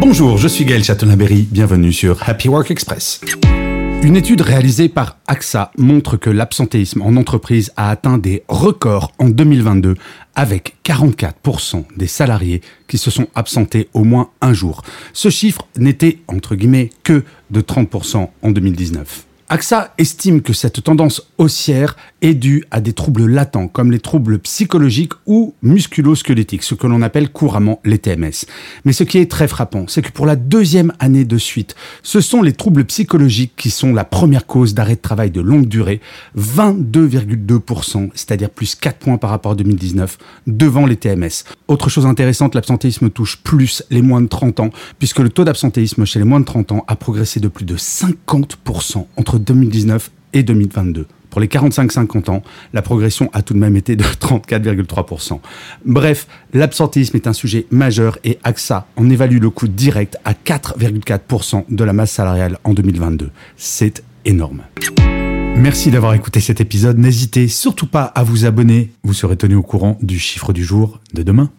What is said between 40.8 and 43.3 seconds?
les TMS. Autre chose intéressante, l'absentéisme